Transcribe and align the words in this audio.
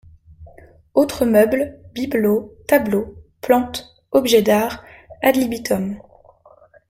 Autres 0.95 1.25
meubles, 1.27 1.79
bibelots, 1.93 2.55
tableaux, 2.67 3.19
plantes, 3.39 4.01
objets 4.11 4.41
d'art 4.41 4.83
ad 5.21 5.35
libitum. 5.35 5.99